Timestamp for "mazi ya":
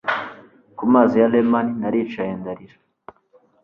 0.93-1.27